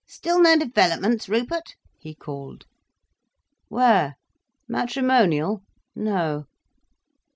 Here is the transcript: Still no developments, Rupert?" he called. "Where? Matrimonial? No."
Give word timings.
Still 0.07 0.41
no 0.41 0.57
developments, 0.57 1.29
Rupert?" 1.29 1.75
he 1.99 2.15
called. 2.15 2.65
"Where? 3.67 4.15
Matrimonial? 4.67 5.61
No." 5.93 6.45